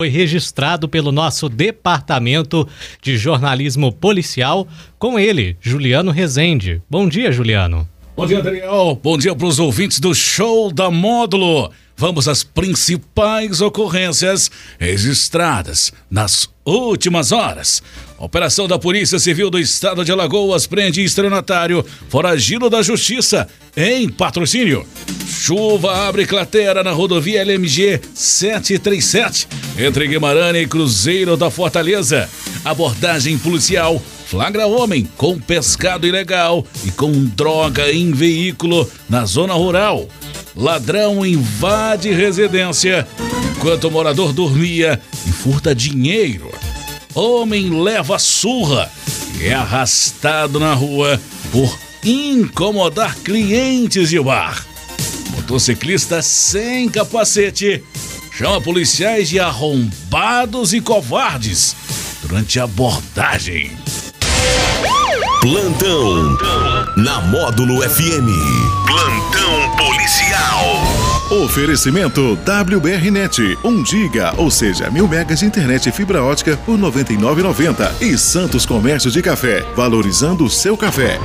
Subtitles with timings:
[0.00, 2.68] foi registrado pelo nosso Departamento
[3.02, 4.64] de Jornalismo Policial
[4.96, 6.80] com ele, Juliano Rezende.
[6.88, 7.88] Bom dia, Juliano.
[8.16, 8.96] Bom dia, Daniel.
[9.02, 11.72] Bom dia para os ouvintes do Show da Módulo.
[11.98, 14.48] Vamos às principais ocorrências
[14.78, 17.82] registradas nas últimas horas.
[18.16, 24.86] Operação da Polícia Civil do Estado de Alagoas prende estelionatário foragido da Justiça em patrocínio.
[25.26, 32.30] Chuva abre cratera na rodovia LMG 737 entre Guimarães e Cruzeiro da Fortaleza.
[32.64, 40.06] Abordagem policial flagra homem com pescado ilegal e com droga em veículo na zona rural.
[40.58, 43.06] Ladrão invade residência
[43.52, 46.52] enquanto o morador dormia e furta dinheiro.
[47.14, 48.90] Homem leva surra
[49.38, 51.20] e é arrastado na rua
[51.52, 54.66] por incomodar clientes de bar.
[55.36, 57.84] Motociclista sem capacete
[58.32, 61.76] chama policiais de arrombados e covardes
[62.20, 63.70] durante a abordagem.
[65.40, 66.36] Plantão
[66.96, 68.26] na Módulo FM.
[68.84, 71.44] Plantão policial.
[71.44, 78.02] Oferecimento WBRnet, 1 giga, ou seja, mil megas de internet e fibra ótica por 99,90
[78.02, 81.20] e Santos Comércio de Café, valorizando o seu café.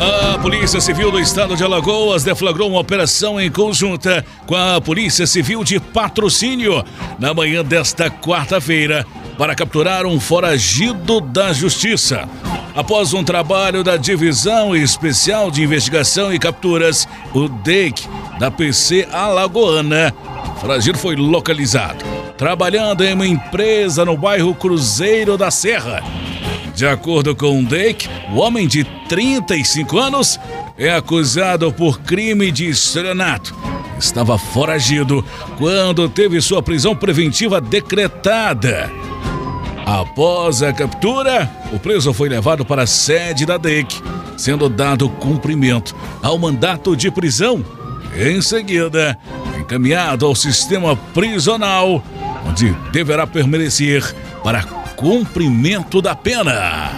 [0.00, 5.28] A Polícia Civil do Estado de Alagoas deflagrou uma operação em conjunta com a Polícia
[5.28, 6.84] Civil de Patrocínio
[7.20, 9.06] na manhã desta quarta-feira
[9.38, 12.28] para capturar um foragido da Justiça.
[12.78, 18.06] Após um trabalho da Divisão Especial de Investigação e Capturas, o DEIC,
[18.38, 20.14] da PC Alagoana,
[20.54, 22.04] o foragido foi localizado,
[22.36, 26.04] trabalhando em uma empresa no bairro Cruzeiro da Serra.
[26.72, 30.38] De acordo com o DEIC, o homem de 35 anos
[30.78, 33.56] é acusado por crime de estelionato.
[33.98, 35.24] Estava foragido
[35.56, 38.88] quando teve sua prisão preventiva decretada.
[39.88, 44.02] Após a captura, o preso foi levado para a sede da DEC,
[44.36, 47.64] sendo dado cumprimento ao mandato de prisão.
[48.14, 49.18] Em seguida,
[49.58, 52.04] encaminhado ao sistema prisional,
[52.46, 54.04] onde deverá permanecer
[54.44, 54.62] para
[54.94, 56.90] cumprimento da pena.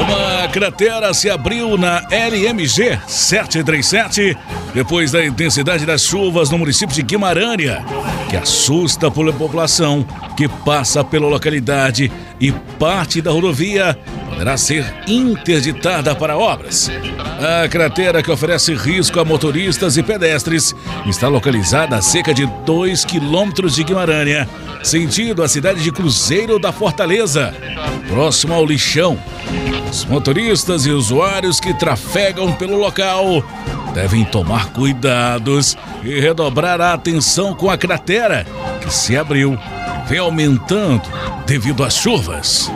[0.00, 4.34] Uma cratera se abriu na LMG 737
[4.74, 7.82] depois da intensidade das chuvas no município de Guimarães,
[8.28, 10.06] que assusta a população
[10.36, 12.10] que passa pela localidade
[12.40, 16.90] e parte da rodovia poderá ser interditada para obras.
[17.64, 20.74] A cratera que oferece risco a motoristas e pedestres
[21.06, 24.48] está localizada a cerca de 2 quilômetros de Guimarães,
[24.82, 27.54] sentido a cidade de Cruzeiro da Fortaleza,
[28.08, 29.18] próximo ao lixão.
[29.90, 33.44] Os motoristas e usuários que trafegam pelo local
[33.94, 38.46] devem tomar cuidados e redobrar a atenção com a cratera
[38.80, 39.58] que se abriu
[40.04, 41.02] e vem aumentando
[41.46, 42.70] devido às chuvas.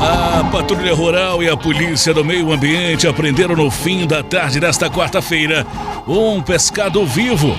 [0.00, 4.88] A Patrulha Rural e a Polícia do Meio Ambiente aprenderam no fim da tarde desta
[4.88, 5.66] quarta-feira
[6.06, 7.54] um pescado vivo,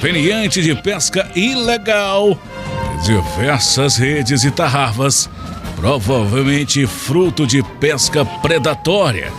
[0.00, 2.38] proveniente de pesca ilegal,
[3.04, 5.28] diversas redes e tarrafas,
[5.80, 9.32] provavelmente fruto de pesca predatória.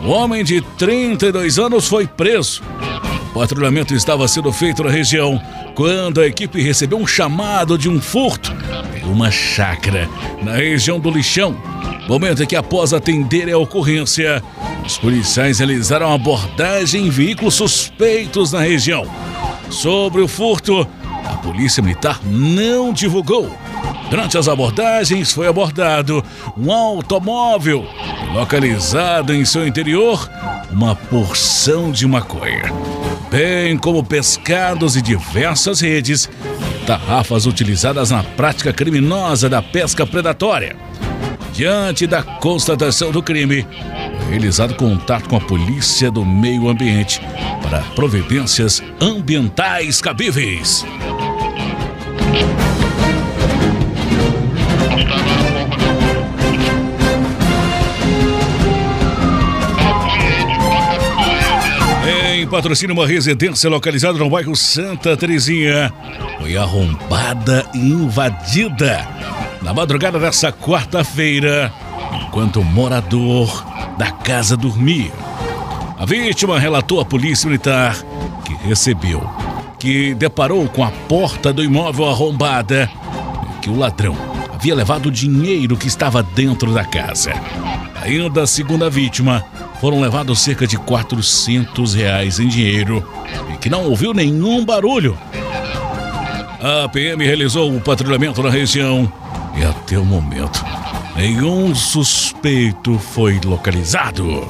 [0.00, 2.62] Um homem de 32 anos foi preso.
[3.30, 5.42] O patrulhamento estava sendo feito na região
[5.74, 8.52] quando a equipe recebeu um chamado de um furto
[8.96, 10.08] em uma chácara
[10.40, 11.60] na região do Lixão.
[12.08, 14.40] Momento em que, após atender a ocorrência,
[14.86, 19.04] os policiais realizaram abordagem em veículos suspeitos na região.
[19.68, 20.86] Sobre o furto,
[21.24, 23.50] a Polícia Militar não divulgou.
[24.10, 26.24] Durante as abordagens, foi abordado
[26.56, 27.86] um automóvel
[28.32, 30.28] localizado em seu interior
[30.70, 32.72] uma porção de maconha,
[33.30, 36.28] bem como pescados e diversas redes,
[36.86, 40.76] tarrafas utilizadas na prática criminosa da pesca predatória.
[41.52, 43.66] Diante da constatação do crime,
[44.30, 47.20] realizado contato com a Polícia do Meio Ambiente
[47.62, 50.84] para providências ambientais cabíveis.
[62.48, 65.92] Em patrocínio, uma residência localizada no bairro Santa Terezinha
[66.38, 69.06] foi arrombada e invadida
[69.60, 71.70] na madrugada dessa quarta-feira,
[72.22, 73.66] enquanto o morador
[73.98, 75.12] da casa dormia.
[75.98, 77.94] A vítima relatou à polícia militar
[78.46, 79.28] que recebeu,
[79.78, 82.90] que deparou com a porta do imóvel arrombada
[83.44, 84.16] e que o ladrão
[84.58, 87.32] havia levado o dinheiro que estava dentro da casa.
[88.02, 89.44] Ainda a vítima,
[89.80, 93.08] foram levados cerca de 400 reais em dinheiro
[93.54, 95.16] e que não ouviu nenhum barulho.
[96.60, 99.10] A PM realizou o patrulhamento na região
[99.56, 100.64] e até o momento
[101.14, 104.44] nenhum suspeito foi localizado.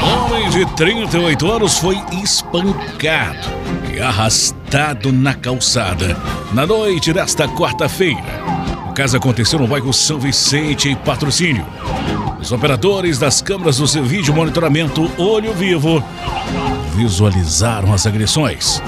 [0.00, 3.48] Homem de 38 anos foi espancado
[3.92, 4.59] e arrastado
[5.12, 6.16] na calçada
[6.52, 8.22] na noite desta quarta-feira.
[8.88, 11.66] O caso aconteceu no bairro São Vicente, em patrocínio.
[12.40, 16.00] Os operadores das câmeras do serviço de monitoramento Olho Vivo
[16.94, 18.80] visualizaram as agressões.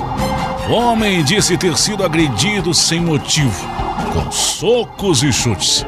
[0.69, 3.69] O homem disse ter sido agredido sem motivo,
[4.13, 5.85] com socos e chutes.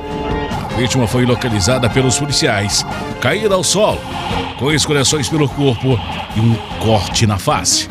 [0.73, 2.85] A vítima foi localizada pelos policiais,
[3.20, 4.00] caída ao solo,
[4.58, 5.96] com escoriações pelo corpo
[6.35, 7.88] e um corte na face.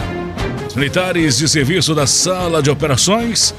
[0.75, 3.53] Militares de serviço da sala de operações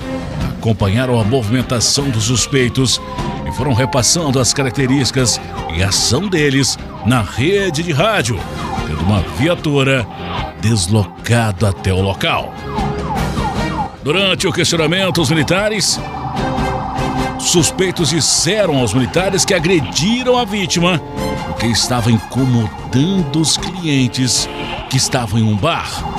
[0.58, 3.00] acompanharam a movimentação dos suspeitos
[3.46, 5.40] e foram repassando as características
[5.76, 6.76] e ação deles
[7.06, 8.38] na rede de rádio,
[8.87, 10.05] tendo uma viatura
[10.61, 12.52] deslocado até o local.
[14.02, 16.00] Durante o questionamento, os militares
[17.38, 21.00] suspeitos disseram aos militares que agrediram a vítima
[21.46, 24.49] porque estava incomodando os clientes
[24.90, 26.13] que estavam em um bar.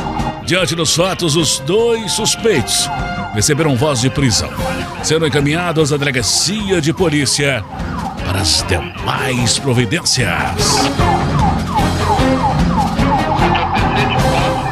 [0.45, 2.87] Diante dos fatos, os dois suspeitos
[3.33, 4.51] receberam voz de prisão,
[5.03, 7.65] sendo encaminhados à delegacia de polícia
[8.23, 10.29] para as demais providências.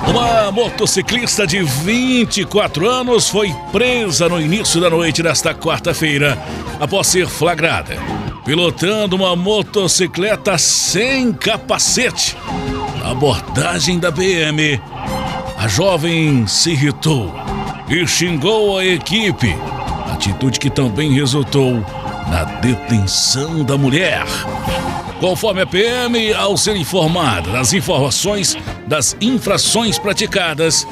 [0.08, 6.38] Uma motociclista de 24 anos foi presa no início da noite desta quarta-feira,
[6.80, 7.98] após ser flagrada,
[8.46, 12.38] pilotando uma motocicleta sem capacete.
[13.04, 14.80] Abordagem da PM,
[15.64, 17.34] a jovem se irritou
[17.88, 19.56] e xingou a equipe,
[20.12, 21.76] atitude que também resultou
[22.28, 24.26] na detenção da mulher.
[25.22, 30.86] Conforme a PM, ao ser informada das informações das infrações praticadas,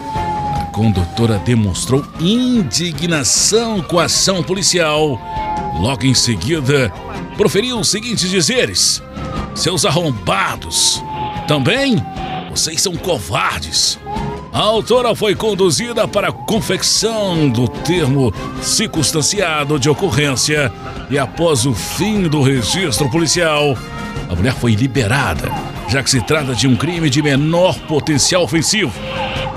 [0.56, 5.20] a condutora demonstrou indignação com a ação policial.
[5.82, 6.90] Logo em seguida,
[7.36, 9.04] proferiu os seguintes dizeres:
[9.54, 11.04] Seus arrombados,
[11.46, 12.02] também
[12.50, 14.00] vocês são covardes.
[14.54, 20.72] A autora foi conduzida para a confecção do termo circunstanciado de ocorrência
[21.10, 23.78] e, após o fim do registro policial,
[24.30, 25.50] a mulher foi liberada,
[25.88, 28.92] já que se trata de um crime de menor potencial ofensivo.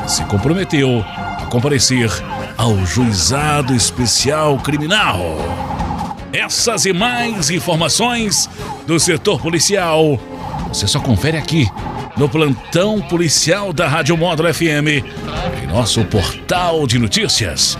[0.06, 2.10] Se comprometeu a comparecer
[2.56, 5.18] ao Juizado Especial Criminal.
[6.32, 8.48] Essas e mais informações
[8.86, 10.20] do setor policial
[10.74, 11.70] você só confere aqui
[12.16, 15.04] no plantão policial da Rádio Módulo FM,
[15.62, 17.78] em nosso portal de notícias,